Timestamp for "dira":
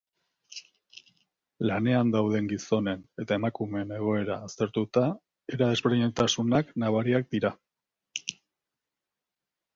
7.39-7.55